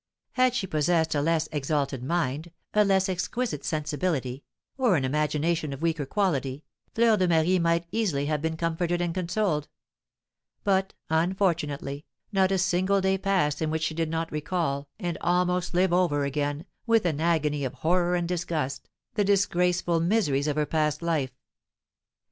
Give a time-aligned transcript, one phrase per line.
[0.31, 4.43] Had she possessed a less exalted mind, a less exquisite sensibility,
[4.75, 6.63] or an imagination of weaker quality,
[6.95, 9.67] Fleur de Marie might easily have been comforted and consoled;
[10.63, 15.75] but, unfortunately, not a single day passed in which she did not recall, and almost
[15.75, 20.65] live over again, with an agony of horror and disgust, the disgraceful miseries of her
[20.65, 21.37] past life.